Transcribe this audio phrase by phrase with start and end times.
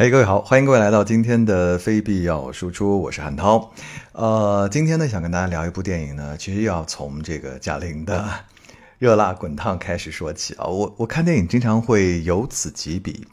[0.00, 3.70] 嘿，各位好，欢迎各位来到今天的非必要输出，我是韩涛。
[4.12, 8.18] 呃，今天呢，想跟大家聊一部电影呢，其实要从这个贾玲的
[8.98, 10.64] 《热辣滚烫》开始说起啊。
[10.64, 13.26] 我我看电影经常会有此及彼。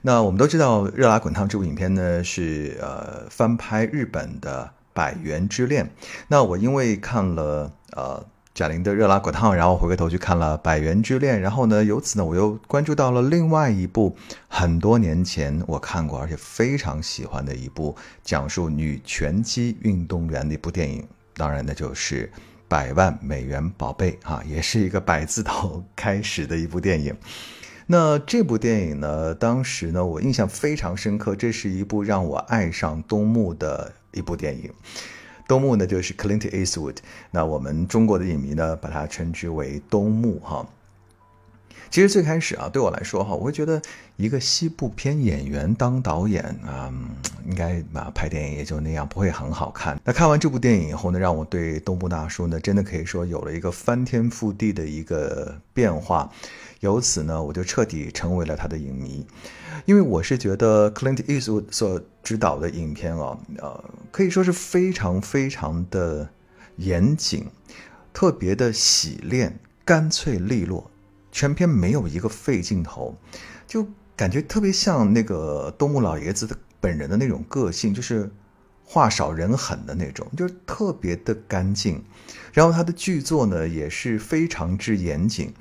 [0.00, 5.84] 那我们都知道，《热辣滚烫》这部影片呢是呃翻拍日本的《百元之恋》。
[6.28, 8.24] 那我因为看了呃。
[8.54, 21.04] 贾玲的《热辣滚烫》，然后回过头去看了《百元之恋》，然后呢，由此呢，我又关注到了另外一部很多年前我看过而且非常喜欢的一部讲述女拳击运动员的一部电影，
[21.36, 22.26] 当然那就是
[22.68, 27.12] 《百万美元宝贝》啊，也是一个百字头开始的一部电影。
[27.88, 34.70] 那这部电影呢，当时呢，我印象非常深刻，这是一部让我爱上东木的一部电影。
[35.46, 36.96] 东木呢，就是 Clint Eastwood。
[37.30, 40.66] 那我们中国的影迷呢，把它称之为东木哈。
[41.90, 43.80] 其实最开始啊，对我来说哈，我会觉得
[44.16, 46.92] 一个西部片演员当导演啊，
[47.46, 50.00] 应该啊拍电影也就那样，不会很好看。
[50.04, 56.30] 那看完这部电影以后呢，让我对东部大叔呢，真的可以说有了一个翻天覆地的一个变化。
[56.80, 59.24] 由此呢，我就彻底成为了他的影迷。
[59.86, 66.28] 因为我是觉得 Clint Eastwood 所指导的影片啊，呃，可以说是非常非常的
[66.76, 67.46] 严谨，
[68.12, 70.90] 特别的洗练，干脆利落，
[71.34, 73.18] 全片没有一个废镜头，
[73.66, 78.30] 就感觉特别像那个东木老爷子的本人的那种个性，就是
[78.84, 82.04] 话少人狠的那种，就是特别的干净。
[82.52, 85.52] 然后他的剧作呢也是非常之严谨，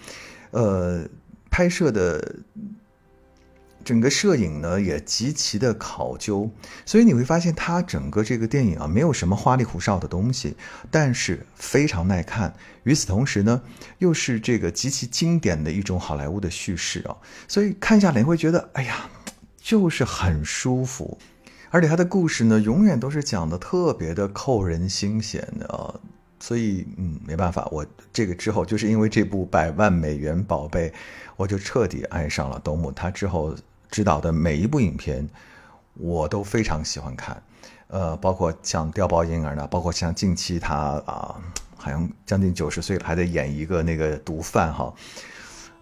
[0.51, 1.09] 呃，
[1.49, 2.35] 拍摄的。
[3.83, 6.49] 整个摄影呢也极其的考究，
[6.85, 10.55] 所以你会发现它整个这个电影啊没有什么花里胡哨的东西，
[10.89, 12.53] 但是非常耐看。
[12.83, 13.61] 与此同时呢，
[13.99, 17.15] 又是这个极其经典的一种好莱坞的叙事啊，
[17.47, 19.09] 所以看下来你会觉得哎呀，
[19.61, 21.17] 就是很舒服。
[21.69, 25.93] 而且它的故事呢，永远都是讲的特别的扣人心弦的啊，
[26.39, 30.89] 所以嗯，没办法，我这个之后就是因为这部《百万美元宝贝》，
[31.35, 32.91] 我就彻底爱上了东木。
[32.91, 33.55] 他之后。
[33.93, 35.29] 指导的每一部影片，
[35.93, 37.39] 我都非常喜欢看，
[37.89, 41.39] 呃，包括像《碉堡婴儿》呢，包括像近期他啊，
[41.77, 44.91] 好像将近九十岁了，还在演一个那个毒贩哈，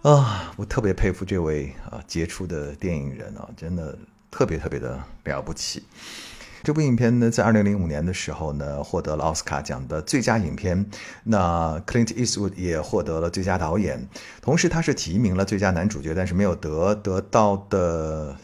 [0.02, 3.96] 啊，我特别佩服这位啊杰出的电影人啊，真的
[4.30, 5.82] 特别特别的了不起。
[6.62, 10.86] 这部影片呢，在二零零五年的时候呢，获得了奥斯卡奖的最佳影片。
[11.24, 14.08] 那 Clint Eastwood 也获得了最佳导演，
[14.40, 18.36] 同时他是提名了最佳男主角，但是没有得得到的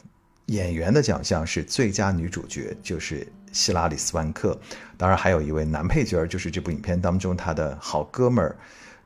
[0.46, 4.58] 演员的奖项是最佳女主角，就是希拉里·斯万克。
[4.96, 8.56] 当然，还有一位男配角，就是这部影片当中他的好哥们儿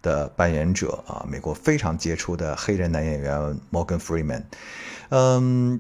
[0.00, 4.42] 的扮演者啊，美国非常杰出的黑人男演员 Morgan Freeman。
[5.10, 5.78] 嗯。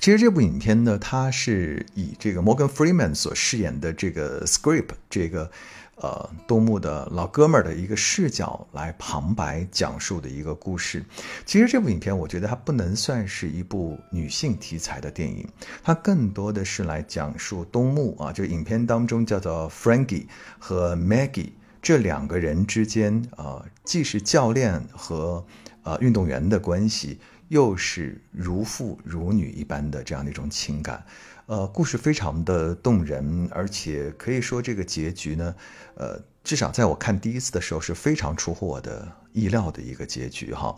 [0.00, 5.50] 其实这部影片呢，它是以这个摩根·弗里曼所饰演的这个 Script 这个
[5.96, 11.02] 呃东木的老哥们儿的一个视角来旁白讲述的一个故事。
[11.46, 15.48] 其实这部影片，我觉得它不能算是一部女性题材的电影，
[15.82, 20.26] 它更多的是来讲述东木啊，就影片当中叫做 Frankie
[20.58, 25.46] 和 Maggie 这两个人之间啊，既是教练和
[25.84, 27.20] 呃运动员的关系。
[27.48, 31.04] 又是如父如女一般的这样的一种情感，
[31.46, 35.54] 呃，故事非常的动人，而且可以说这个结局呢，
[35.96, 40.76] 呃，至少在我看第一次的时候是非常出乎我的意料的一个结局哈，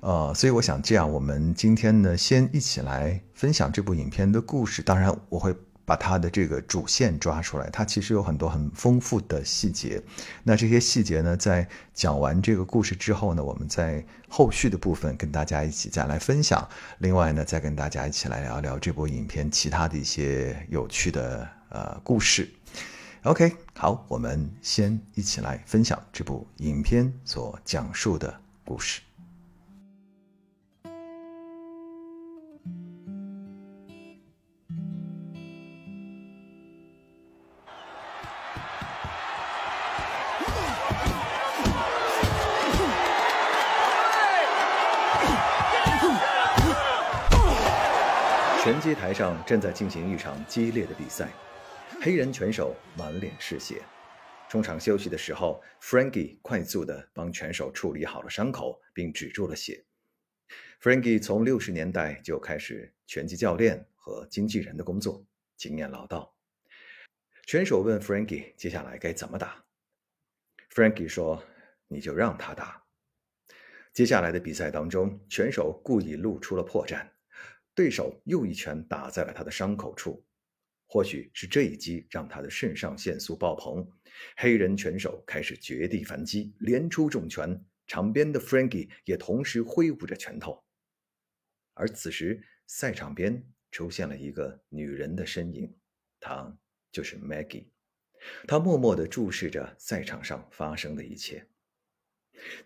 [0.00, 5.54] 呃，所以我想这样，我们今天呢，先一起来分享这部影片的故事，当然我会。
[5.88, 10.02] 把它的这个主线抓出来，它其实有很多很丰富的细节。
[10.44, 16.68] 那这些细节呢，在讲完这个故事之后呢，我们在后续的部分跟大家一起再来分享。
[16.98, 22.46] 另外呢，再跟大家一起来聊聊这部影片其他的一些有趣的呃故事。
[23.22, 29.07] OK，好，我们先一起来分享这部影片所讲述的故事。
[48.68, 51.32] 拳击台上正在进行一场激烈的比赛，
[52.02, 53.80] 黑人拳手满脸是血。
[54.46, 59.82] 中场休息的时候，Frankie 快速地帮拳手处理好了伤口，并止住了血。
[60.82, 65.24] Frankie 从六十年代就开始拳击教练和经纪人的工作，
[65.56, 66.36] 经验老道。
[67.46, 69.64] 拳手问 Frankie 接下来该怎么打
[70.74, 71.42] ，Frankie 说
[71.88, 72.82] ：“你就让他打。”
[73.94, 77.08] 接下来的比赛当中，拳手故意露出了破绽。
[77.78, 80.26] 对手又一拳打在了他的伤口处。
[80.88, 83.88] 或许是这一击让他的肾上腺素爆棚，
[84.36, 87.64] 黑人拳手开始绝地反击，连出重拳。
[87.86, 90.64] 场边的 Frankie 也同时挥舞着拳头。
[91.74, 95.72] 而此时，赛场边出现了一个女人的身影，
[96.18, 96.58] 她
[96.90, 97.68] 就是 Maggie。
[98.48, 101.46] 她默默地注视着赛场上发生的一切。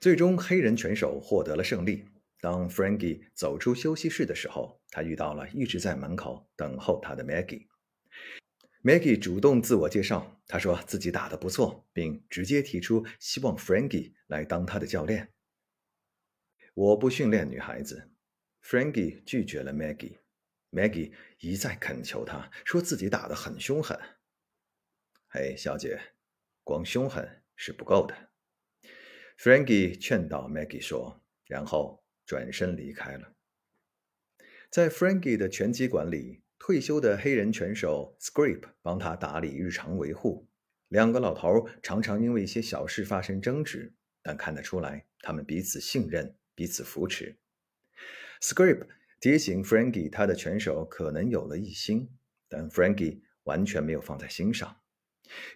[0.00, 2.06] 最终，黑人拳手获得了胜利。
[2.42, 7.68] 当 Frankie 走出休息室的时候，他遇到了一直在门口等候他的 Maggie。
[8.82, 15.32] Maggie 主动自我介绍，他说自己打得不错，并直接提出希望 Frankie 来当他的教练。
[16.74, 18.10] 我不训练女孩子
[18.60, 20.18] ，Frankie 拒绝了 Maggie。
[20.72, 23.96] Maggie 一再恳求他，说自己打得很凶狠。
[25.28, 26.00] 嘿，小姐，
[26.64, 28.30] 光凶狠是不够的。
[29.38, 32.01] Frankie 劝导 Maggie 说，然后
[32.32, 33.34] 转身离开了。
[34.70, 36.40] 在 Frankie 的拳击馆里。
[36.64, 40.46] 退休的黑人拳手 Scrip 帮他打理日常维护，
[40.86, 43.92] 两个老头常常因为一些小事发生争执，
[44.22, 47.36] 但看得出来他们彼此信任、彼此扶持。
[48.40, 48.86] Scrip
[49.18, 52.08] 提醒 Frankie 他的拳手可能有了异心，
[52.48, 54.76] 但 Frankie 完全没有放在心上。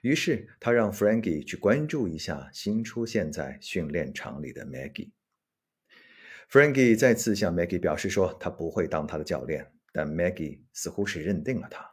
[0.03, 5.13] 于是他让 Frankie 去关注一下新出现在训练场里的 Maggie。
[6.51, 9.73] Frankie 再次向 Maggie 表示说，他不会当他的教练。
[9.93, 11.91] 但 Maggie 似乎是认定了他。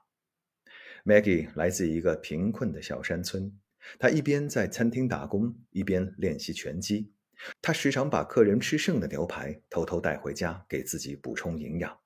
[1.05, 3.57] Maggie 来自一个贫困的小山村，
[3.97, 7.13] 他一边在餐厅打工，一边练习拳击。
[7.61, 11.97] 他时常把客人吃剩的牛排偷偷带回家，给自己补充营养，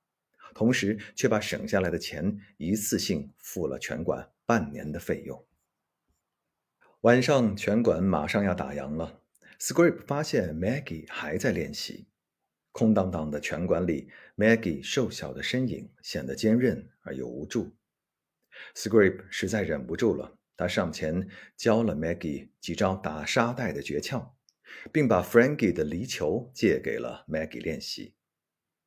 [0.54, 5.44] 同时却把省下来的钱一次性付了拳馆半年的费用。
[7.02, 9.24] 晚上，拳馆马上要打烊了
[9.60, 12.08] ，Scrip 发现 Maggie 还在练习。
[12.78, 17.76] 空荡荡的拳馆里，Maggie 瘦小的身影显得坚韧而又无助。
[18.76, 24.30] Scrip 实在忍不住了，他上前教了 Maggie 几招打沙袋的诀窍，
[24.92, 28.14] 并把 Frankie 的离球借给了 Maggie 练习。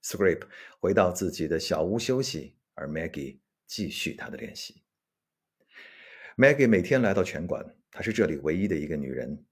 [0.05, 0.43] Scrip
[0.79, 4.85] 回到自己的小屋休息，而 Maggie 继续他的练习。
[6.37, 9.45] Maggie 每天来到拳馆，她是这里唯一的一个女人。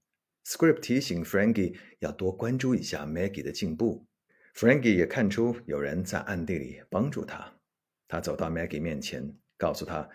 [0.45, 4.05] Scrip 提醒 Frankie 要多关注一下 Maggie 的进步。
[4.59, 7.49] Frankie 也看出有人在暗地里帮助他。
[8.09, 10.09] 他走到 Maggie 面前，告诉他：“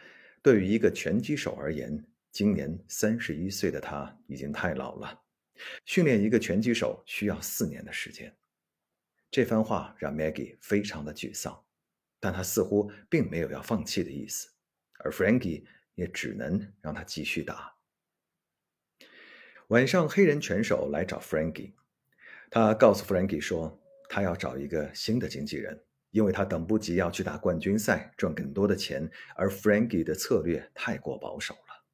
[0.44, 5.23] 对于一个拳击手而言，今年三十一岁的他已经太老了。
[5.87, 8.37] 训练一个拳击手需要四年的时间。”
[9.32, 11.64] 这番话让 Maggie 非常的沮丧，
[12.20, 14.50] 但他似乎并没有要放弃的意思。
[14.99, 15.64] 而 Frankie
[15.94, 17.75] 也只能让他继续打。
[19.69, 21.73] 晚上，黑人拳手来找 Frankie，
[22.50, 23.81] 他告诉 Frankie 说。
[24.14, 25.76] 他要找一个新的经纪人，
[26.12, 29.11] 因为他等不及要去打冠军赛，赚更多的钱。
[29.34, 31.84] 而 Frankie 的策略太过保守了。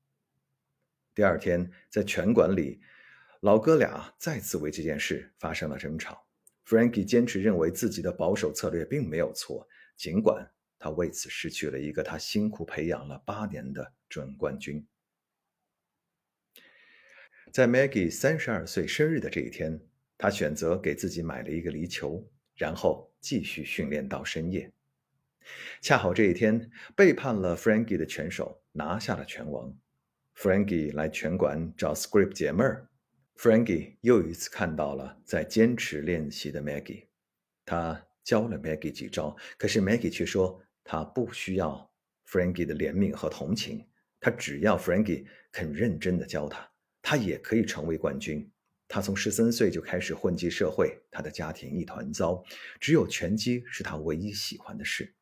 [1.14, 2.82] 第二天，在拳馆里，
[3.40, 6.26] 老哥俩再次为这件事发生了争吵。
[6.66, 10.46] Frankie 坚持认为自己的保守策略并没有错，尽管
[10.78, 14.86] 他为此失去了一个他辛苦培养了八年的准冠军。
[17.50, 19.80] 在 Maggie 三十二岁生日的这一天。
[20.22, 22.22] 他选择给自己买了一个离球，
[22.54, 24.70] 然后继续训练到深夜。
[25.80, 29.74] 恰好这一天，背叛了 Frankie 的拳手拿下了拳王。
[30.36, 32.86] Frankie 来拳馆找 Script 解闷儿。
[33.34, 37.04] Frankie 又一次看到了在坚持练习的 Maggie，
[37.64, 41.90] 他教了 Maggie 几招，可是 Maggie 却说他不需要
[42.26, 43.86] Frankie 的怜悯和同情，
[44.20, 48.46] 他只要 Frankie 肯认真的教他，他也可以成为冠军。
[48.92, 52.44] 他从十三岁就开始混迹社会，他的家庭一团糟，
[52.80, 55.14] 只有拳击是他唯一喜欢的事。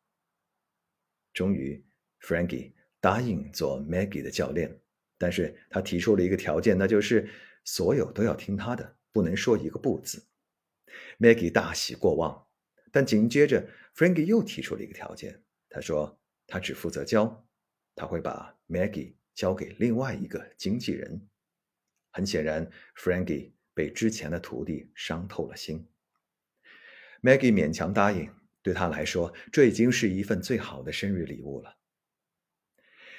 [1.34, 1.84] 终于
[2.22, 4.80] ，Frankie 答应做 Maggie 的教练，
[5.18, 7.28] 但是他提出了一个条件，那就是
[7.62, 10.26] 所有都要听他的，不能说一个不字。
[11.18, 12.48] Maggie 大喜过望，
[12.90, 17.46] 但紧接着 Frankie 又提出了一个条件，他说他只负责教，
[17.94, 21.28] 他会把 Maggie 交给另外一个经纪人。
[22.12, 23.52] 很显然，Frankie。
[23.78, 25.86] 被之前的徒弟伤透了心
[27.22, 28.28] ，Maggie 勉强答应。
[28.60, 31.78] 对他来说，这已经是一份最好的生日礼物了。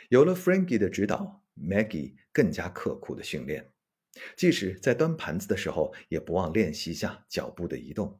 [0.10, 3.72] 有了 Frankie 的指导，Maggie 更加刻苦的训练，
[4.36, 8.20] 即使在端盘子的时候，也不忘练习下脚步的移动。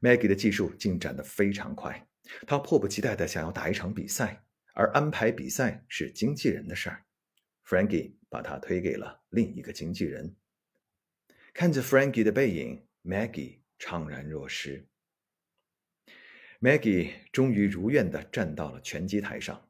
[0.00, 2.08] Maggie 的技术进展的非常快，
[2.46, 4.42] 他迫不及待的想要打一场比赛，
[4.72, 7.04] 而安排比赛是经纪人的事儿。
[7.66, 10.34] Frankie 把他推给了另一个经纪人。
[11.58, 14.86] 看着 Frankie 的背影，Maggie 怅然若失。
[16.60, 19.68] Maggie 终于如愿地站到了拳击台上。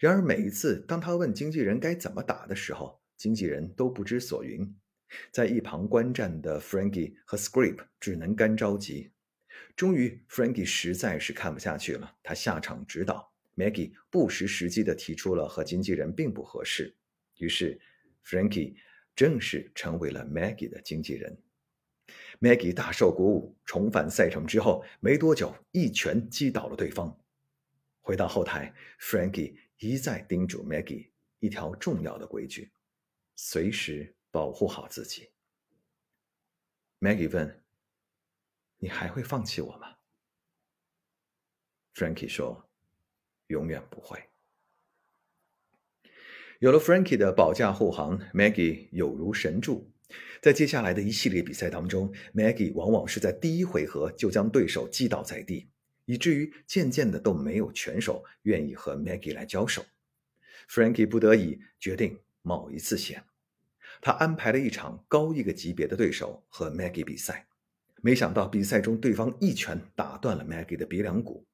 [0.00, 4.76] 然而，每一次当他问经纪人该怎么打的时候，经纪人都不知所云。
[5.30, 9.12] 在一旁观战的 Frankie 和 Script 只能干着急。
[9.76, 16.96] 终于，Frankie 实在是看不下去了，他下场指导 Maggie，不失时机地提出了和经纪人并不合适。
[17.36, 17.80] 于是
[18.24, 18.74] ，Frankie
[19.14, 21.42] 正式成为了 Maggie 的经纪人。
[22.40, 27.20] Maggie 大受鼓舞，重返赛场之后没多久，一拳击倒了对方。
[28.00, 32.72] 回到后台，Frankie 一再叮嘱 Maggie 一条重要的规矩：
[33.36, 35.30] 随时保护好自己。
[36.98, 37.62] Maggie 问
[38.78, 39.96] ：“你还会放弃我吗
[41.94, 42.70] ？”Frankie 说
[43.48, 44.22] ：“永远不会。”
[46.60, 49.90] 有了 Frankie 的保驾护航，Maggie 有如神助。
[50.42, 55.70] 在接下来的一系列比赛当中，Maggie 往往是在第一回合就将对手击倒在地，
[56.04, 59.82] 以至于渐渐的都没有拳手愿意和 Maggie 来交手。
[60.68, 63.24] Frankie 不得已决定冒一次险，
[64.02, 67.46] 他安排了一场高一个级别的对手和 Maggie 比赛。
[68.02, 71.46] 没想到比赛中对方一拳打断了 Maggie 的鼻梁骨，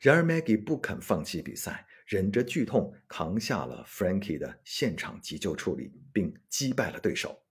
[0.00, 7.44] 然而 Maggie 不肯放弃比赛，忍着剧痛扛下了 Frankie 的现场急救处理，并击败了对手。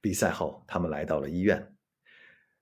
[0.00, 1.74] 比赛后，他们来到了医院。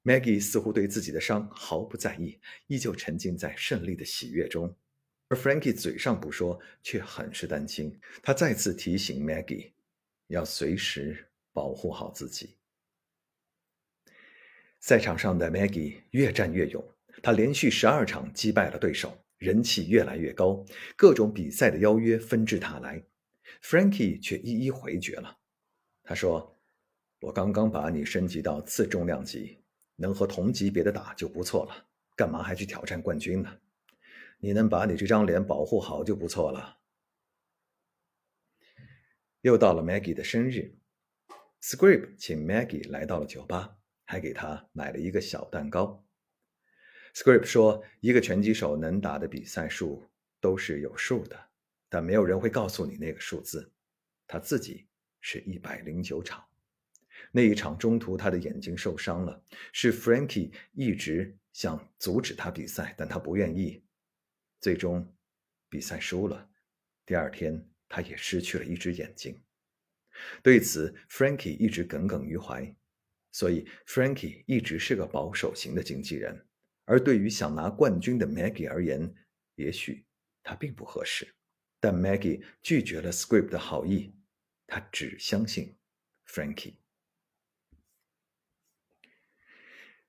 [0.05, 4.75] Maggie 似乎对自己的伤毫不在意，依旧沉浸在胜利的喜悦中。
[5.29, 8.01] 而 Frankie 嘴上不说，却很是担心。
[8.23, 9.73] 他再次提醒 Maggie，
[10.29, 12.57] 要随时保护好自己。
[14.81, 16.83] 赛场上的 Maggie 越战越勇，
[17.23, 20.65] 他连续十二场击败了对手，人气越来越高，
[20.97, 23.03] 各种比赛的邀约纷至沓来。
[23.63, 25.39] Frankie 却一一回绝了。
[26.03, 26.55] 他说。
[27.21, 29.65] 我刚刚把你升级到次重量级，
[29.97, 33.59] 能和同级别的打就不错了，干嘛还去挑战冠军呢？
[34.39, 36.79] 你能把你这张脸保护好就不错了。
[39.41, 40.79] 又到了 Maggie 的生日
[41.61, 46.07] ，Script 请 Maggie 来到了酒吧，还给她买了一个小蛋糕。
[47.19, 50.09] Script 说，一个拳击手能打的比赛数
[50.41, 51.37] 都是有数的，
[51.89, 53.73] 但没有人会告诉你那个数字。
[54.29, 54.87] 他自己
[55.21, 56.45] 是一百零九场。
[57.33, 59.43] 那一场中途，他的眼睛受伤了。
[59.73, 63.83] 是 Frankie 一直想阻止他比赛，但他不愿意。
[64.61, 65.13] 最终，
[65.69, 66.49] 比赛输了。
[67.05, 69.37] 第二天，他也失去了一只眼睛。
[70.41, 72.73] 对此，Frankie 一直耿耿于怀。
[73.33, 76.47] 所以，Frankie 一直是个保守型的经纪人。
[76.89, 79.15] 而对于想拿冠军的 Maggie 而言，
[79.57, 80.07] 也许
[80.43, 81.35] 他并不合适。
[81.79, 84.15] 但 Maggie 拒绝了 Script 的好意，
[84.67, 85.77] 他只相信
[86.27, 86.77] Frankie。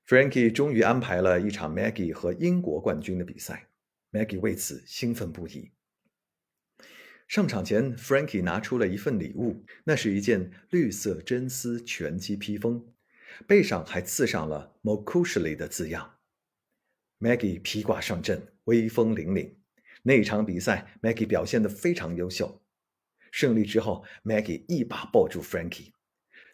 [0.06, 3.68] Frankie 终于安排了一场 Maggie 和英国冠军的比赛
[4.10, 5.72] ，Maggie 为此兴奋不已。
[7.28, 12.92] 上场前，Frankie 拿出了一份礼物，那是一件绿色真丝拳击披风，
[13.46, 16.16] 背上还刺上了 Mokushli 的字样。
[17.20, 19.54] Maggie 披挂上阵，威风凛凛。
[20.02, 22.64] 那场比赛，Maggie 表现得非常优秀。
[23.30, 25.92] 胜利之后，Maggie 一把抱住 Frankie，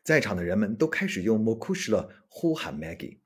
[0.02, 3.20] 在场的人们都开始用 Mokushla 呼喊 Maggie。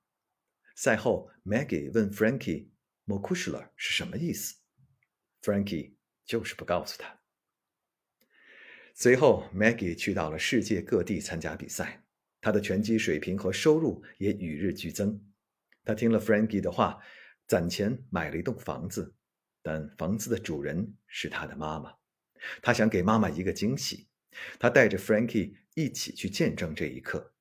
[0.76, 4.56] 赛后，Maggie 问 Frankie：“Mokushla 是什么意思
[5.40, 5.94] ？”Frankie
[6.26, 7.20] 就是不告诉他。
[8.94, 12.04] 随后，Maggie 去到了世界各地参加比赛，
[12.42, 15.24] 他的拳击水平和收入也与日俱增。
[15.82, 17.02] 他听了 Frankie 的话，
[17.50, 19.12] 攒钱买了一栋房子，
[19.60, 21.92] 但房子的主人是他的妈妈。
[22.62, 24.06] 他想给妈妈一个惊喜，
[24.60, 27.34] 他带着 Frankie 一起去见证这一刻。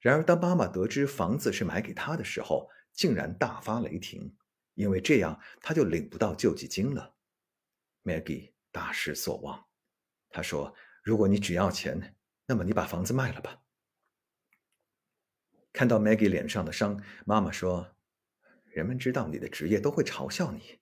[0.00, 4.34] 然而，当妈妈得知房子是买给他的时候，竟然大发雷霆，
[4.74, 7.14] 因为这样他就领不到救济金了。
[8.02, 9.66] Maggie 大失所望，
[10.30, 12.16] 他说：“如果你只要钱，
[12.46, 13.60] 那么你把房子卖了吧。”
[15.72, 17.92] 看到 Maggie 脸上的伤，妈妈说
[18.74, 20.80] ：“人们知道你的职业都会嘲笑你，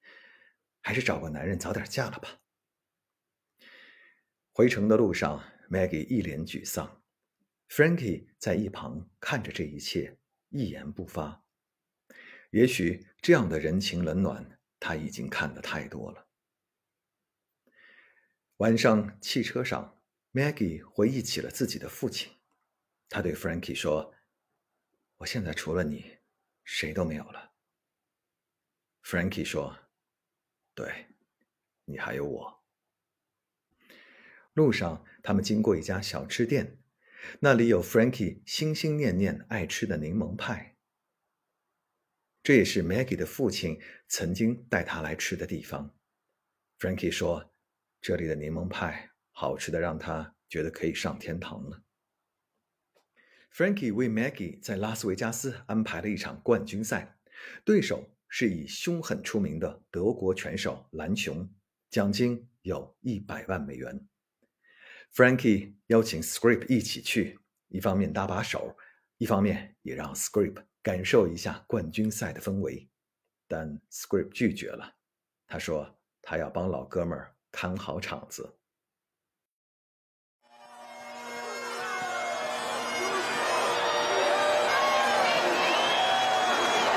[0.80, 2.40] 还是找个男人早点嫁了吧。”
[4.50, 7.02] 回城的路上，Maggie 一脸沮丧。
[7.68, 10.18] Frankie 在一旁看着这一切，
[10.48, 11.44] 一言不发。
[12.50, 16.28] 也许这样的人情冷暖，他已经看得太多了。
[18.58, 22.30] 晚上，汽车上，Maggie 回忆起了自己的父亲。
[23.08, 24.14] 他对 Frankie 说
[25.16, 26.18] ：“我现在除了你，
[26.64, 27.51] 谁都没有了。
[29.04, 29.78] ”Frankie 说
[30.74, 31.06] ：“对，
[31.84, 32.64] 你还有我。”
[34.54, 36.78] 路上，他们经过一家小吃店。
[37.40, 40.76] 那里有 Frankie 心心念念爱吃的柠檬派。
[42.42, 45.96] 这也是 Maggie 的父亲曾经带他来吃的地方。
[46.80, 47.54] Frankie 说
[48.02, 51.84] ：“这里的柠檬派好吃的让他觉得可以上天堂了。”
[53.54, 57.16] Frankie 为 Maggie 在拉斯维加斯安排了一场冠军赛，
[57.64, 61.46] 对手是以凶狠出名的德国拳手蓝熊，
[61.90, 64.08] 奖金有一百万美元。
[65.14, 68.74] Frankie 邀请 Script 一起去，一方面搭把手，
[69.18, 72.88] 一方面也让 Script 感受一下冠军赛的氛围。
[73.46, 74.94] 但 Script 拒绝了，
[75.46, 78.58] 他说他要帮老哥们儿看好场子。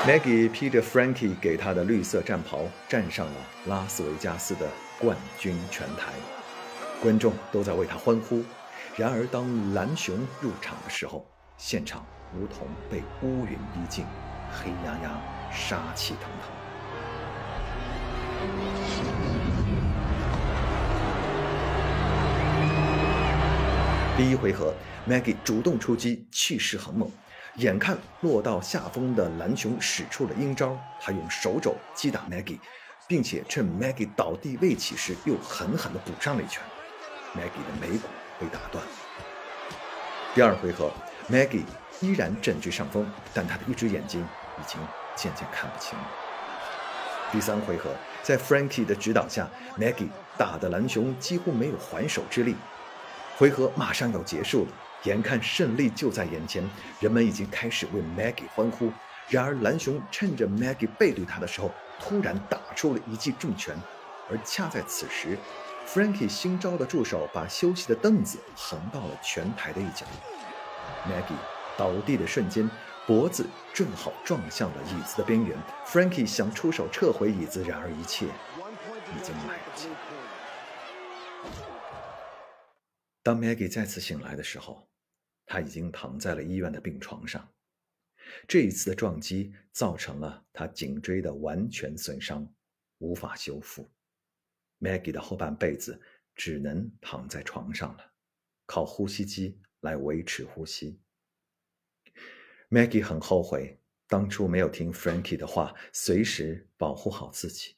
[0.06, 3.32] Maggie 披着 Frankie 给她的绿色战袍，站上了
[3.66, 4.70] 拉斯维加斯的
[5.00, 6.12] 冠军拳台，
[7.02, 8.44] 观众都在为他欢呼。
[8.94, 11.26] 然而，当蓝熊入场的时候，
[11.58, 14.04] 现场如同被乌云逼近，
[14.52, 15.20] 黑压压，
[15.50, 16.52] 杀气腾腾。
[24.16, 24.72] 第一回合
[25.08, 27.10] ，Maggie 主动出击，气势很猛。
[27.56, 32.58] 眼看落到下风的蓝熊使出了阴招，他用手肘击打 Maggie，
[33.08, 36.62] 并且趁 Maggie 倒地未起时，又狠狠地补上了一拳。
[37.34, 38.08] Maggie 的眉骨
[38.38, 38.84] 被打断。
[40.34, 40.92] 第二回合
[41.30, 41.64] ，Maggie
[42.00, 44.20] 依然占据上风，但他的一只眼睛
[44.60, 44.78] 已经
[45.14, 46.04] 渐渐看不清了。
[47.32, 47.90] 第三回合，
[48.22, 49.48] 在 Frankie 的指导下
[49.78, 52.54] ，Maggie 打的蓝熊几乎没有还手之力。
[53.38, 54.72] 回合马上要结束了。
[55.04, 56.68] 眼看胜利就在眼前，
[57.00, 58.92] 人们已经开始为 Maggie 欢呼。
[59.28, 63.76] 然而，蓝熊趁着 Maggie 背对他的时候，突然打出了一记重拳。
[64.28, 65.38] 而恰在此时
[65.86, 70.04] ，Frankie 新招的助手把休息的凳子横到了拳台的一角。
[71.04, 71.36] Maggie
[71.76, 72.68] 倒地的瞬间，
[73.06, 75.56] 脖子正好撞向了椅子的边缘。
[75.86, 79.88] Frankie 想出手撤回椅子，然而一切已经来不及。
[83.22, 84.88] 当 Maggie 再次醒来的时候，
[85.46, 87.48] 他已经躺在了医院的病床上。
[88.48, 92.52] 这一次的撞击造成了他颈椎的完全损伤，
[92.98, 93.88] 无法修复。
[94.80, 95.98] Maggie 的后半辈子
[96.34, 98.12] 只能躺在床上了，
[98.66, 101.00] 靠呼吸机来维持呼吸。
[102.68, 107.76] Maggie 很后悔当初没有听 Frankie 的话，随时保护好自己。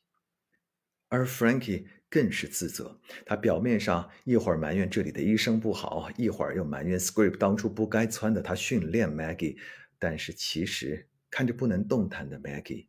[1.08, 9.56] 而 Frankie 更是自责，他表面上一会儿埋怨这里的医生不好，一会儿又埋怨 Script 当初不该撺的他训练 Maggie，
[9.98, 12.86] 但是其实看着不能动弹的 Maggie，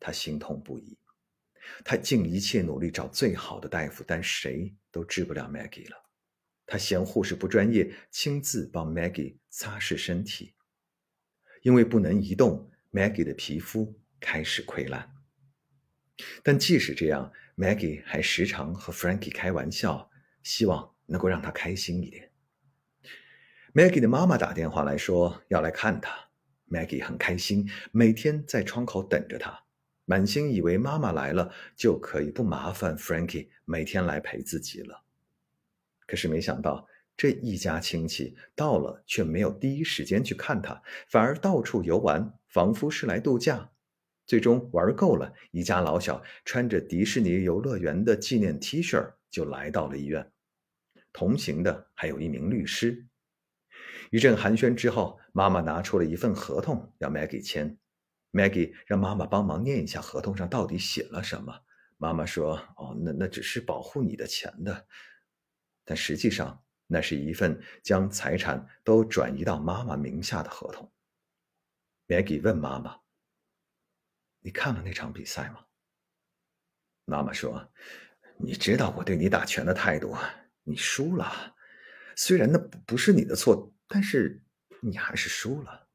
[0.00, 0.96] 他心痛不已。
[1.84, 5.96] 他尽一切努力找最好的大夫，但谁都治不了 Maggie 了。
[6.66, 10.54] 他嫌护士不专业，亲自帮 Maggie 擦拭身体，
[11.62, 15.12] 因为不能移动，Maggie 的皮肤开始溃烂。
[16.42, 20.10] 但即使这样，Maggie 还时常和 Frankie 开玩笑，
[20.42, 22.30] 希望能够让他开心一点。
[23.74, 26.14] Maggie 的妈妈打电话来说要来看他
[26.70, 29.64] ，Maggie 很开心，每天在窗口等着他，
[30.04, 35.04] 满心以为妈妈来了就可以不麻烦 Frankie 每天来陪自己了。
[36.06, 43.71] 可是没想到这一家亲戚到了却没有第一时间去看他，反而到处游玩，仿佛是来度假。
[44.26, 50.32] 最终玩够了，一家老小穿着迪士尼游乐园的纪念 T 恤就来到了医院。
[51.12, 53.06] 同行的还有一名律师。
[54.10, 57.76] 一阵寒暄之后，妈妈拿出了一份合同要 Maggie 签。
[58.30, 61.60] Maggie 让妈妈帮忙念一下合同上到底写了什么。
[61.98, 64.86] 妈妈说：“哦，那那只是保护你的钱的。”
[65.84, 70.90] 但实际上，那是一份将财产都转移到妈妈名下的合同。
[72.08, 73.01] Maggie 问妈妈。
[74.42, 75.64] 你看了那场比赛吗？
[77.04, 77.72] 妈妈说
[78.38, 80.16] ：“你知道我对你打拳的态度，
[80.62, 81.56] 你输了。
[82.16, 84.44] 虽然那不是你的错，但是
[84.80, 85.88] 你还是输了。”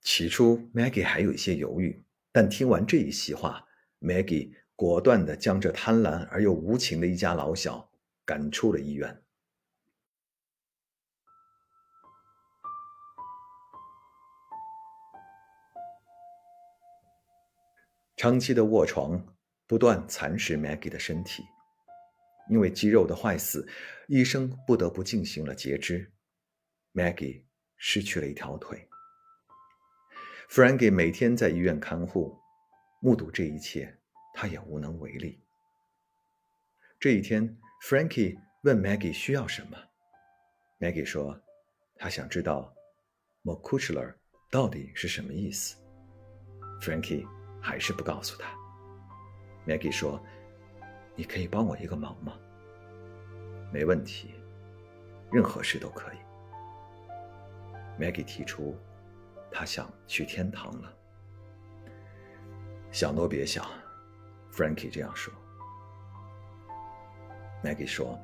[0.00, 3.66] 起初，Maggie 还有一些犹豫，但听完这一席话
[4.00, 7.90] ，Maggie 果断的将这贪婪而又无情的一家老小
[8.26, 9.23] 赶出了医院。
[18.24, 19.22] 长期的卧床
[19.66, 21.42] 不断蚕食 Maggie 的身体，
[22.48, 23.68] 因为肌肉的坏死，
[24.08, 26.10] 医生不得不进行了截肢。
[26.94, 27.44] Maggie
[27.76, 28.88] 失去了一条腿。
[30.48, 32.34] Frankie 每天在医院看护，
[33.02, 33.94] 目睹这一切，
[34.32, 35.38] 他也无能为力。
[36.98, 37.54] 这一天
[37.86, 39.76] ，Frankie 问 Maggie 需要什么
[40.80, 41.38] ，Maggie 说，
[41.96, 42.74] 他想知道
[43.42, 44.14] “Mokuchler”
[44.50, 45.76] 到底是什么意思。
[46.80, 47.28] Frankie
[47.64, 48.46] 还是不告诉他。
[49.66, 50.22] Maggie 说
[51.16, 52.34] ：“你可以帮我一个忙吗
[53.72, 54.34] ？”“没问题，
[55.32, 56.18] 任何事都可以。
[57.98, 58.76] ”Maggie 提出，
[59.50, 60.94] 他想去天堂了。
[62.92, 63.64] 想都别想
[64.52, 65.32] ，Frankie 这样说。
[67.62, 68.20] Maggie 说：“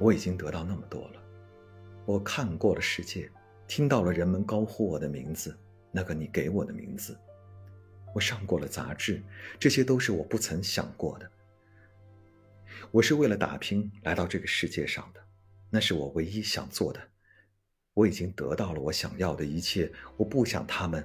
[0.00, 1.22] 我已经得到那么多了，
[2.04, 3.30] 我看过了世界，
[3.68, 5.56] 听到了人们高呼我的名字，
[5.92, 7.16] 那个你给我的名字。
[8.14, 9.22] 我上过了杂志，
[9.58, 11.30] 这些都是我不曾想过的。
[12.90, 15.20] 我是为了打拼来到这个世界上的，
[15.70, 17.00] 那是我唯一想做的。
[17.94, 21.04] 我已经得到了我想要的一切，我不想他们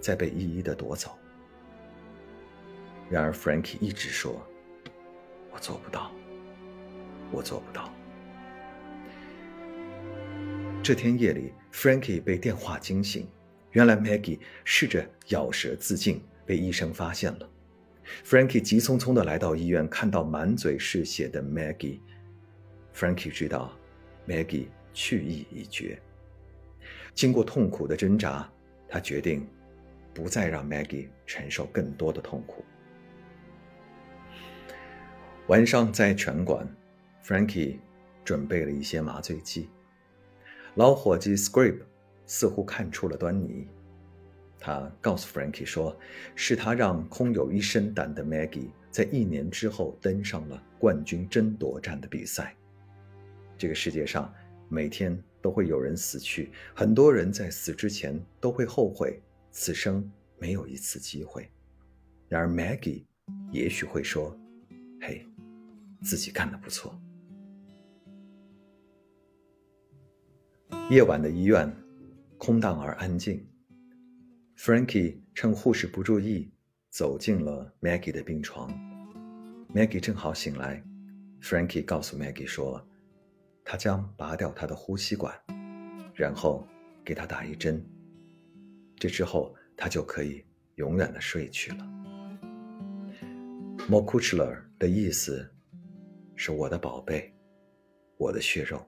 [0.00, 1.18] 再被一一的夺走。
[3.10, 4.44] 然而，Frankie 一直说。”
[5.54, 6.10] 我做不到，
[7.30, 7.94] 我做不到。
[10.82, 13.28] 这天夜里，Frankie 被电话惊醒。
[13.74, 17.50] 原来 Maggie 试着咬舌自尽，被医生发现了。
[18.24, 21.98] Frankie 急匆匆的来到医院，看到满嘴是血的 Maggie。
[22.94, 23.76] Frankie 知道
[24.28, 26.00] Maggie 去意已决。
[27.14, 28.48] 经过痛苦的挣扎，
[28.88, 29.44] 他决定
[30.12, 32.64] 不再让 Maggie 承受更多的痛苦。
[35.48, 36.64] 晚上在拳馆
[37.24, 37.78] ，Frankie
[38.24, 39.68] 准备了一些麻醉剂。
[40.76, 41.80] 老伙计 Scrape
[42.26, 43.66] 似乎看出了端倪，
[44.58, 45.96] 他告诉 Frankie 说
[46.34, 52.54] ：“是他让空有一身胆的 Maggie 在一年之后登上了冠军争夺战的比赛。
[53.56, 54.32] 这个世界上
[54.68, 61.50] 每天都会有人死去，很多人在死之前都会后悔此生没有一次机会。
[62.28, 63.04] 然而 Maggie
[63.50, 64.36] 也许会说
[65.00, 65.26] ：‘嘿。’”
[66.02, 66.94] 自己干的不错。
[70.90, 71.74] 夜晚的医院
[72.38, 73.46] 空荡而安静。
[74.56, 76.52] Frankie 趁护士不注意，
[76.90, 78.70] 走进了 Maggie 的病床。
[79.74, 80.82] Maggie 正好醒来
[81.40, 82.86] ，Frankie 告诉 Maggie 说，
[83.64, 85.34] 他将拔掉她的呼吸管，
[86.14, 86.66] 然后
[87.04, 87.84] 给她打一针。
[88.96, 90.44] 这之后，她就可以
[90.76, 91.86] 永远的睡去了。
[93.88, 95.50] Mokuchler 的意思。
[96.36, 97.32] 是我的宝贝，
[98.16, 98.84] 我的血肉。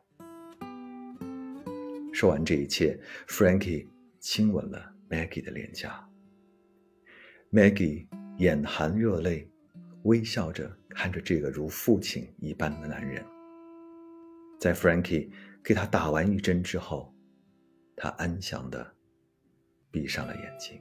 [2.17, 2.99] 说完这一切
[3.29, 3.87] ，Frankie
[4.21, 6.03] 亲吻了 Maggie 的脸颊。
[7.53, 8.07] Maggie
[8.39, 9.47] 眼含热泪，
[10.05, 13.23] 微笑着看着这个如父亲一般的男人。
[14.59, 15.29] 在 Frankie
[15.63, 17.15] 给他打完一针之后，
[17.95, 18.95] 他安详的
[19.91, 20.81] 闭上了眼睛。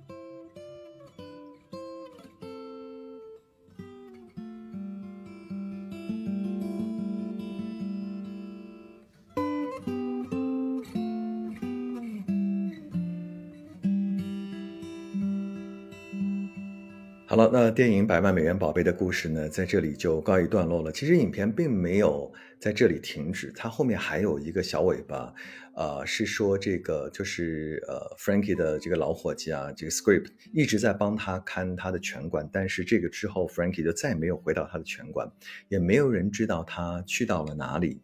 [17.51, 20.91] 那电影《百万美元宝贝》的故事呢，在这里就告一段落了。
[20.91, 25.33] 其实影片并没有在这里停止，它后面还有一个小尾巴，
[25.75, 35.29] 呃，是说这个就是呃，Frankie 的这个老伙计啊，这个 Script 一直在帮他看他的拳馆，但是这个之后，Frankie 就再也没有回到他的拳馆，
[35.67, 38.01] 也没有人知道他去到了哪里。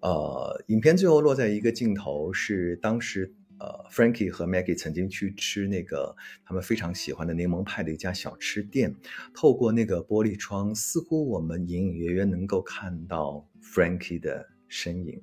[0.00, 3.32] 呃，影片最后落在一个镜头是当时。
[3.62, 8.92] 呃，Frankie 和 Maggie 曾经去吃那个他们非常喜欢的柠檬派的一家小吃店。
[9.32, 15.22] 透过那个玻璃窗，似乎我们隐隐约约能够看到 Frankie 的身影。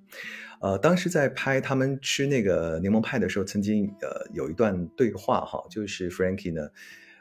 [0.61, 6.61] 呃，当时在拍他们吃那个柠檬派的时候，曾经呃有一段对话哈，就是 Frankie 呢，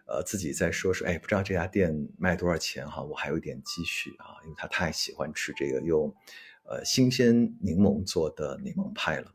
[0.06, 6.14] 呃自己在说说，哎，不知道这家店卖多少钱哈，我还有一点积蓄啊，因为他太喜欢吃这个用
[6.68, 9.34] 呃新鲜柠檬做的柠檬派了。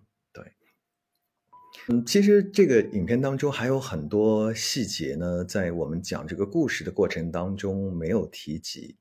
[1.90, 8.96] 嗯，其实这个影片当中还有很多细节呢，在我们讲这个故事的过程当中没有提及。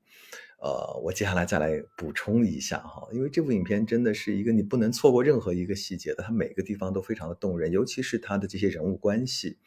[0.59, 9.57] 呃，我接下来再来补充一下哈，因为这部影片真的是一个你不能错过任何一个细节的，它每个地方都非常的动人，尤其是它的这些人物关系。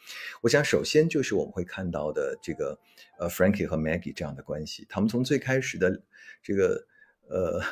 [0.43, 2.79] 我想首先就是我们会看到的这个
[3.19, 6.03] 呃，Frankie 和 Maggie 这样的关系，他们从最开始的
[6.43, 6.87] 这个
[7.29, 7.63] 呃。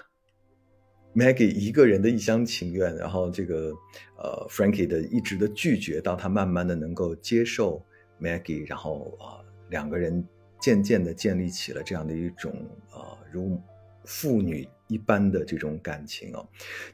[1.15, 3.73] Maggie 一个人的一厢情愿，然后这个
[4.19, 7.85] 呃，Frankie 的一直的拒绝，到他慢慢的能够接受
[8.21, 9.39] Maggie，然后啊，
[9.71, 10.27] 两个人
[10.61, 12.53] 渐渐的建立起了这样的一种
[12.91, 13.61] 啊，如
[14.05, 16.45] 父女一般的这种感情哦。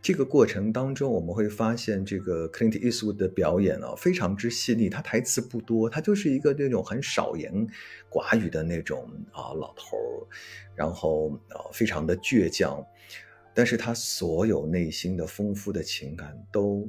[0.03, 4.91] 这个过程当中，我们会发现这个 Clint Eastwood 的表演哦，非常之细腻。
[4.91, 7.67] 他台词不多，他就是一个那种很少言
[8.11, 10.29] 寡语的那种啊老头儿，
[10.77, 12.85] 然后呃，非常的倔强。
[13.55, 16.89] 但是他所有内心的丰富的情感都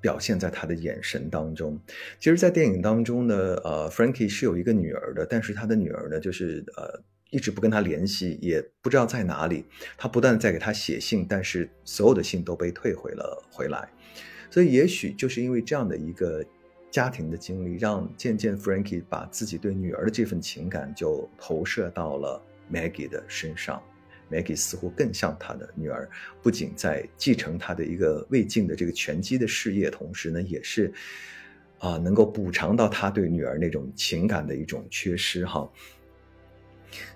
[0.00, 1.78] 表现在他的眼神当中。
[2.20, 9.64] 其实，在电影当中呢，呃，Frankie 是有一个女儿的，但是他的女儿呢，就是呃，一直不跟他联系，也不知道在哪里。
[9.96, 13.88] 他不断在给他写信，但是所有的信都被退回了回来。
[14.50, 16.44] 所以，也许就是因为这样的一个
[16.90, 22.40] 家庭的经历，让渐渐 Frankie 把自己对女儿的这份情感就投射到了
[22.72, 23.82] Maggie 的身上。
[24.30, 26.08] Maggie 似乎更像他的女儿，
[26.42, 30.92] 不仅在继承他的一个未尽的这个拳击的事业，同时呢，也是
[31.78, 35.70] 啊，能够补偿到他对女儿那种情感的一种缺失哈。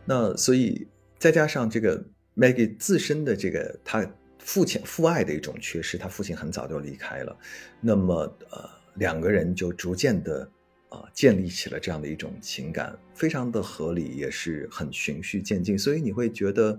[0.04, 0.86] 那所以
[1.18, 2.04] 再加上这个
[2.36, 4.04] Maggie 自身的这个他
[4.38, 7.36] 父亲父爱的一种缺失，他父亲很早就离开了，
[7.80, 8.14] 那么
[8.50, 10.50] 呃，两个人就逐渐的。
[10.92, 15.78] 啊，建立起了这样的一种情感，非常的合理，也是很循序渐进。
[15.78, 16.78] 所以你会觉得，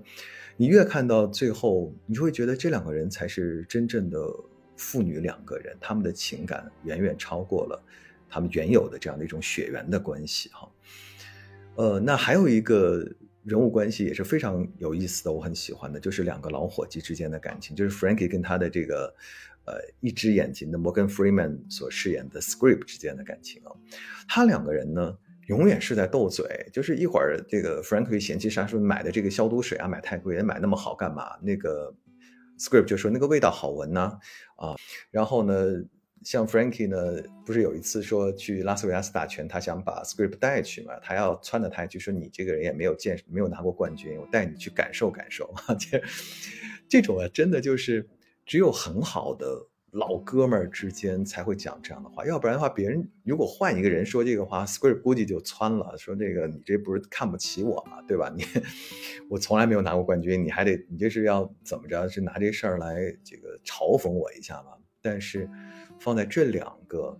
[0.55, 4.19] 你越看到最后，你就会觉得这两个人才是真正的
[4.77, 7.83] 父女两个人，他们的情感远远超过了
[8.29, 10.51] 他们原有的这样的一种血缘的关系。
[10.53, 10.71] 哈，
[11.77, 13.03] 呃，那还有一个
[13.43, 19.11] 人物关系也是非常有意思的，我很喜欢的，就是两个老伙计之间的感情，就是 Frankie 跟他的这个。
[19.65, 23.71] 呃，一只眼睛的摩根·弗里曼所饰演的 Script 之间的感情啊，
[24.27, 31.37] 他两个人呢，永远是在斗嘴，就是一会儿这个 Frank 嫌弃他说买的这个消毒水啊，买太贵，买那么好干嘛？
[31.41, 31.95] 那个
[32.59, 34.19] Script 就说那个味道好闻呢，
[34.57, 34.75] 啊，
[35.09, 35.55] 然后呢，
[36.23, 46.01] 像 Frankie 呢，不是有一次说去拉斯维加斯打拳，他想把 Script 带去嘛，他要撺掇他就说你这个人也没有见，没有拿过冠军，我带你去感受感受， 这
[46.89, 48.05] 这种啊，真的就是。
[48.45, 58.01] 只有很好的老哥们儿之间才会讲这样的话，要不然的话，别人如果换一个人说这个话，Script 估计就窜了，说这个你这不是看不起我吗？
[58.07, 58.33] 对吧？
[58.35, 58.43] 你
[59.29, 62.09] 我从来没有拿过冠军，你还得你这是要怎么着？
[62.09, 64.71] 是拿这事儿来这个嘲讽我一下吗？
[64.99, 65.47] 但是
[65.99, 67.15] 放在这两个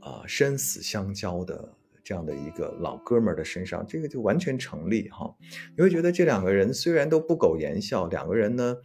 [0.00, 5.34] 啊生死相交的这样的一个老哥们儿的身上，这个就完全成立哈。
[5.74, 8.76] 你会觉得这两个人虽然都不苟言笑，两个人呢。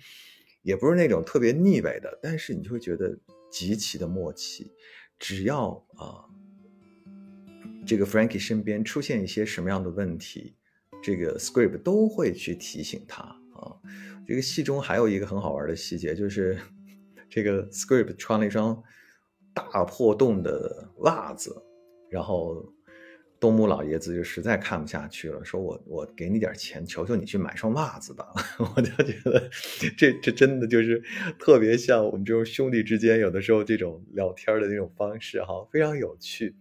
[0.63, 3.15] 也不是那种特别腻歪的，但是你就会觉得
[3.51, 4.71] 极其的默契。
[5.19, 6.25] 只要啊，
[7.85, 10.55] 这个 Frankie 身边出现一些什么样的问题，
[11.03, 13.77] 这个 Script 都会去提醒他啊。
[14.25, 16.57] 这个戏中还有一个很好玩的细节，就是
[17.29, 18.81] 这个 Script 穿了一双
[19.53, 21.55] 大破洞的袜子，
[22.09, 22.73] 然后。
[23.43, 28.25] 东木老爷子就实在看不下去了，说：“我我给你点钱，求求你去买双袜子吧。
[28.73, 29.49] ”我就觉得，
[29.97, 31.03] 这这真的就是
[31.37, 36.55] 特别像我们这种兄弟之间有的时候这种聊天的那种方式，哈，非常有趣。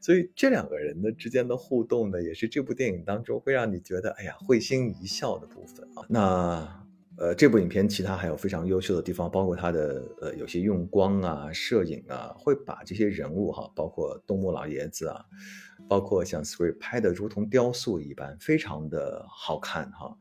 [0.00, 6.04] 所以这两个人的之间的互动呢，也是这部电影当中会让你觉得，哎呀，会心一笑的部分啊。
[6.08, 6.80] 那。
[7.16, 15.24] 呃，这部影片其他还有非常优秀的地方，包括它的呃有些用光啊、摄影啊，会把这些人物哈，包括东木老爷子啊，
[15.88, 20.16] 包括像 Script 拍的如同雕塑一般，非常的好看哈，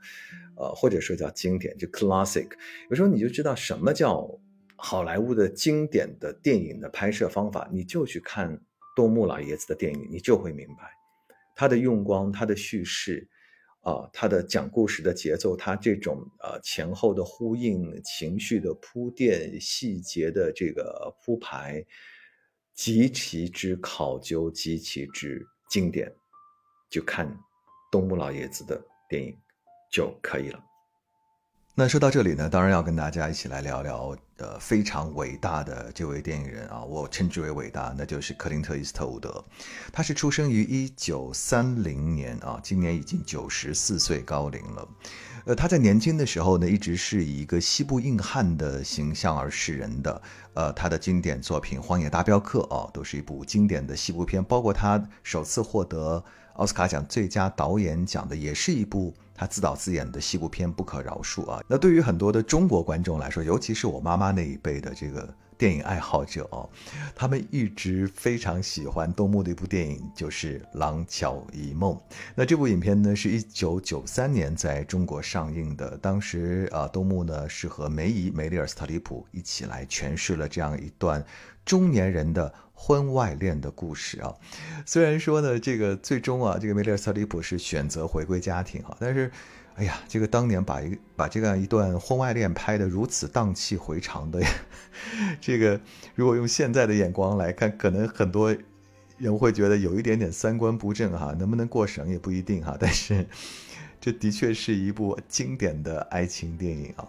[0.58, 2.50] 呃，或者说叫经典，就 classic。
[2.90, 4.30] 有时候你就知道什么叫
[4.76, 8.62] 好莱坞的经典的电影的拍摄方法，你就去看
[8.96, 10.92] 东木老爷子的电影，你就会明白
[11.56, 13.30] 他的用光，他的叙事。
[13.86, 21.86] 啊，他的讲故事的节奏，他这种呃前后的呼应、情绪的铺垫、细节的这个铺排，
[22.74, 26.12] 极其之考究，极其之经典，
[26.90, 27.28] 就看
[27.92, 29.38] 东木老爷子的电影
[29.92, 30.64] 就可以了。
[31.76, 39.44] 那说到这里呢，当然要跟大家一起来聊聊，呃，非常伟大的这位电影人啊，我称之为伟大，那就是克林特·伊斯特伍德。
[39.92, 44.88] 他是出生于一九三零年啊，今年已经九十四岁高龄了。
[45.46, 50.22] 呃，他在年轻的时候呢，一直是以一个西部硬汉的形象而示人的。
[50.54, 56.24] 呃，他的经典作品《荒野大镖客》啊，都是一部经典的西部片，包括他首次获得
[56.56, 59.14] 奥斯卡奖最佳导演奖的，也是一部。
[59.36, 61.60] 他自导自演的西部片不可饶恕啊！
[61.68, 66.70] 那对于很多的中国观众来说，尤其是我妈妈那一辈的这个电影爱好者哦，
[67.16, 71.96] 他们一直非常喜欢东木的一部电影，就是《廊桥遗梦》。
[72.36, 75.98] 那这部影片呢，是一九九三年在中国上映的。
[75.98, 81.26] 当时啊，东木呢是和梅姨梅丽尔·斯特里普一起来诠释了这样一段
[81.66, 82.54] 中年人的。
[82.74, 84.36] 婚外恋的故事啊，
[84.86, 89.32] 虽然说呢，这个最终啊，这个梅丽尔·斯特里普是选择回归家庭哈，但是，
[89.76, 94.42] 哎呀，这个当年把一把这样一段婚外恋拍的如此荡气回肠的，
[95.40, 95.80] 这个
[96.16, 98.54] 如果用现在的眼光来看，可能很多
[99.18, 103.26] 人会觉得有一点点三观不正哈，能不能过审也不一定哈，但是
[104.02, 107.08] 这的确是一部经典的爱情电影啊。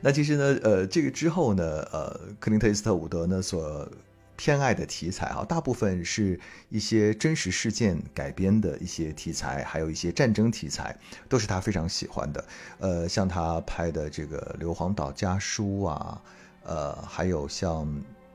[0.00, 3.88] 那其实呢，呃，这个之后呢，呃，克林特·伊斯特伍德呢所
[4.36, 10.96] 偏爱的题材啊，大部分是一些真实事件改编的一些题材，还有一些战争题材，
[11.28, 12.44] 都是他非常喜欢的。
[12.78, 16.22] 呃，像他拍的这个《硫磺岛家书》啊，
[16.64, 17.88] 呃，还有像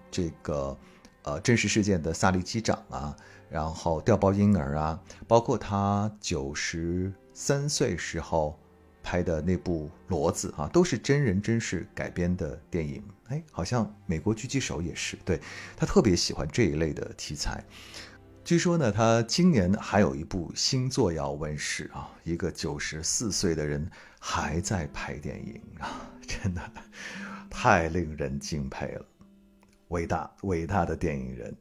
[0.09, 0.77] 这个
[1.23, 3.15] 呃真实事件的《萨利机长》啊，
[3.49, 8.57] 然后《调包婴儿》啊，包括他九十三岁时候。
[9.03, 13.03] 拍的那部《骡子》啊，都是真人真事改编的电影。
[13.27, 15.17] 哎，好像《美国狙击手》也是。
[15.23, 15.39] 对
[15.77, 17.63] 他特别喜欢这一类的题材。
[18.43, 22.09] 据说呢，他今年还有一部新作要问世啊。
[22.23, 23.87] 一个九十四岁的人
[24.19, 26.61] 还在拍电影啊， 真的
[27.49, 29.05] 太令人敬佩了。
[29.89, 31.57] 伟大伟大的电影人。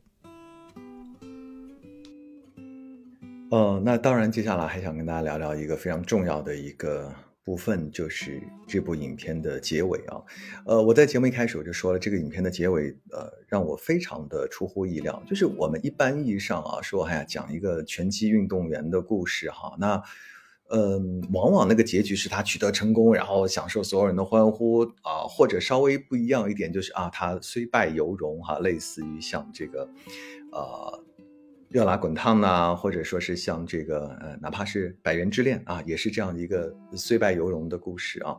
[3.51, 7.15] 呃，那当然，接下来还想跟大家聊聊一个非常重要的一个。
[7.49, 10.21] 部分就是这部影片的结尾啊，
[10.67, 15.23] 呃，我在节目一开始我就说了，这个影片的结尾，呃，让我非常的出乎意料。
[15.27, 20.03] 就是我们一般意义上啊，说哎呀，讲一个拳击运动员的故事哈，那，
[20.69, 29.89] 嗯，往往那个结局是他取得成功，然后享受所有人的欢呼啊，或者稍微不一样一点，就是啊，他虽败犹荣哈，类似于像这个，
[30.53, 31.03] 呃。
[31.69, 38.37] 热辣滚烫呐，或者说是像这个呃，哪怕是《百元之恋》啊，也是这样一个虽败犹荣的故事啊。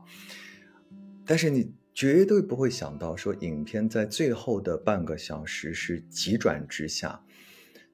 [1.25, 7.21] 但是你绝对不会想到，说影片在最后的半个小时是急转直下，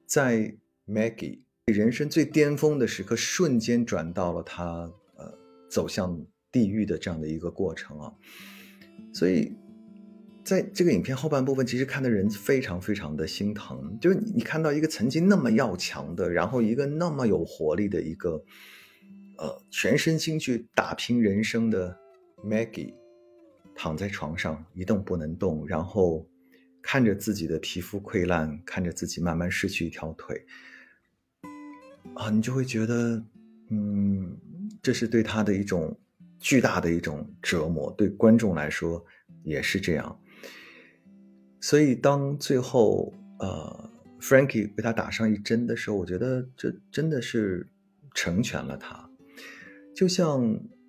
[0.06, 5.32] 在 Maggie 人生最巅峰的时刻，瞬间转到了他呃
[5.68, 6.18] 走向
[6.50, 8.12] 地狱的这样的一个过程啊，
[9.12, 9.52] 所以。
[10.46, 13.98] 在这个影片后半部分，其实看的人非常非常的心疼。
[14.00, 18.40] 就是你看到一个曾经那么要强的，然后一个那么有活力的一个，
[19.38, 21.98] 呃，全身心去打拼人生的
[22.44, 22.94] Maggie，
[23.74, 26.24] 躺在床上一动不能动，然后
[26.80, 30.40] 看着自己的皮肤溃烂，看着自己慢慢失去一条腿，
[32.14, 33.20] 啊，你就会觉得，
[33.70, 34.38] 嗯，
[34.80, 35.98] 这是对他的一种
[36.38, 39.04] 巨大的一种折磨，对观众来说
[39.42, 40.16] 也是这样。
[41.68, 47.68] 所以，当最后呃，Frankie 为他打上一针的时候，我觉得这真的是
[48.14, 49.10] 成全了他。
[49.92, 50.42] 就像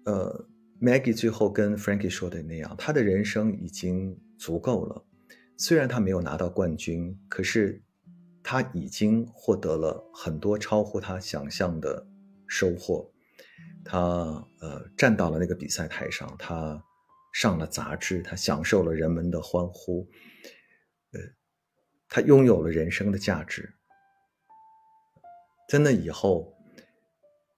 [0.05, 0.45] 呃
[0.79, 5.03] ，Maggie 最后跟 Frankie 说的那样，他的人生已经足够了。
[5.57, 7.81] 虽然他没有拿到冠军，可是
[8.43, 12.05] 他已经获得了很多超乎他想象的
[12.45, 13.11] 收获。
[13.83, 13.99] 他
[14.59, 16.79] 呃，站到了那个比赛台上，他
[17.33, 20.07] 上了杂志，他享受了人们的欢呼。
[21.13, 21.19] 呃，
[22.09, 23.73] 他拥有了人生的价值。
[25.69, 26.53] 在那以后，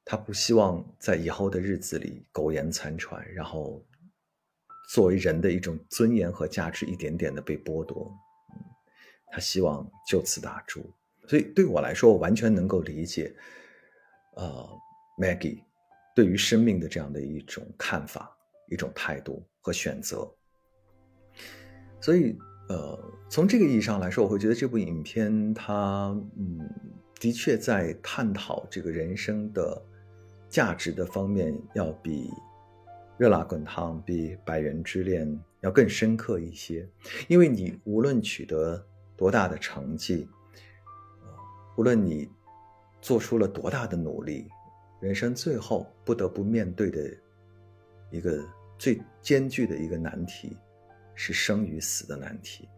[0.06, 3.86] 他不希望在以后的日子里苟延残喘，然后
[4.92, 8.12] 作为人的一种尊严和价值一点点的被剥夺。
[9.32, 10.92] 他希望就此打住。
[11.28, 13.36] 所以对我来说，我完全能够理解，
[14.36, 14.70] 呃
[15.20, 15.64] ，Maggie
[16.16, 18.36] 对于生命的这样的一种看法、
[18.68, 20.32] 一种态度和选择。
[22.02, 22.38] 所以。
[22.70, 26.70] 呃，从这个意义上来说，我会觉得这部影片它，嗯，
[27.20, 29.82] 的确在探讨这个人生的
[30.48, 32.28] 价值的方面，要比
[33.18, 35.28] 《热辣滚烫》、比《百元之恋》
[35.62, 36.88] 要更深刻一些。
[37.28, 38.86] 因为你无论取得
[39.18, 40.30] 多大的成绩，
[41.76, 42.30] 无论你
[43.02, 44.48] 做出了多大的努力，
[45.00, 47.12] 人生最后不得不面对的
[48.12, 48.46] 一个
[48.78, 50.56] 最艰巨的一个难题。
[51.22, 52.70] 是生与死的难题。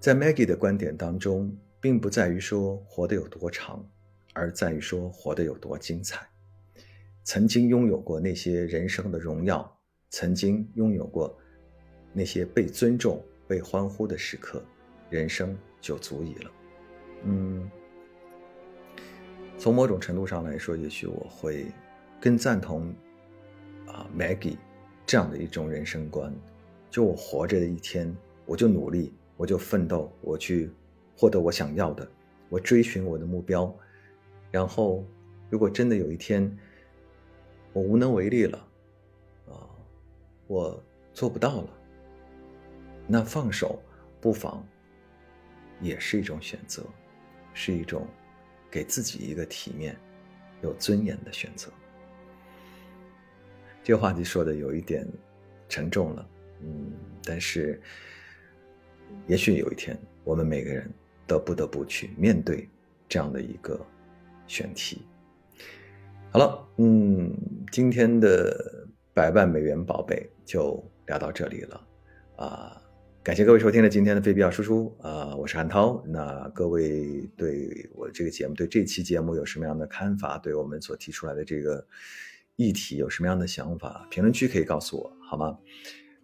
[0.00, 3.86] 在 Maggie 的观点当中，并不在于说活得有多长，
[4.32, 6.26] 而在于说活得有多精彩。
[7.24, 9.70] 曾经拥有过那些人生的荣耀，
[10.08, 11.38] 曾经拥有过
[12.14, 14.64] 那些被尊重、被欢呼的时刻，
[15.10, 16.50] 人生就足以了。
[17.24, 17.70] 嗯，
[19.58, 21.66] 从某种程度上来说，也许我会
[22.18, 22.94] 更赞同
[23.86, 24.56] 啊 Maggie
[25.04, 26.34] 这样的一种人生观。
[26.90, 28.14] 就我活着的一天，
[28.46, 30.70] 我就努力，我就奋斗，我去
[31.16, 32.08] 获得我想要的，
[32.48, 33.72] 我追寻我的目标。
[34.50, 35.04] 然后，
[35.50, 36.56] 如果真的有一天
[37.72, 38.58] 我无能为力了，
[39.48, 39.68] 啊，
[40.46, 40.82] 我
[41.12, 41.70] 做不到了，
[43.06, 43.78] 那放手
[44.20, 44.66] 不妨
[45.80, 46.82] 也是一种选择，
[47.52, 48.06] 是一种
[48.70, 49.94] 给自己一个体面、
[50.62, 51.70] 有尊严的选择。
[53.84, 55.06] 这个话题说的有一点
[55.68, 56.28] 沉重了。
[56.60, 56.92] 嗯，
[57.24, 57.80] 但是，
[59.26, 60.90] 也许有一天，我们每个人
[61.26, 62.68] 都不得不去面对
[63.08, 63.80] 这样的一个
[64.46, 65.02] 选题。
[66.30, 67.34] 好了，嗯，
[67.72, 71.86] 今天的《百万美元宝贝就聊到这里了，
[72.36, 72.82] 啊，
[73.22, 76.04] 感谢各位收听了今天的非必要输出，啊，我是韩涛。
[76.06, 80.36] 那各位对我这个节目，对这期节目有什么样的看法？
[80.36, 81.86] 对我们所提出来的这个
[82.56, 84.06] 议题有什么样的想法？
[84.10, 85.58] 评论区可以告诉我，好吗？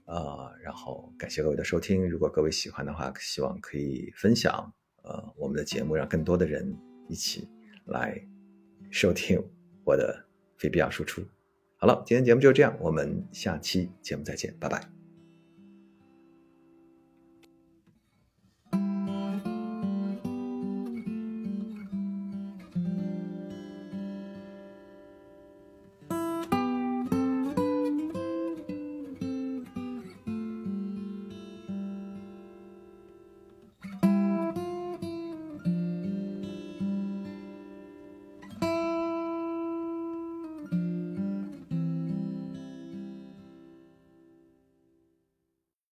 [0.06, 2.08] 呃，然后感谢各位的收听。
[2.08, 6.76] 如果各位喜欢的话，希望可以分享，呃，我们的节目，让更多的人
[7.08, 7.48] 一起
[7.86, 8.20] 来
[8.90, 9.42] 收听
[9.84, 10.24] 我的
[10.56, 11.22] 非必要输出。
[11.76, 14.93] 好了，今天节目就这样，我们下期节目再见，拜拜。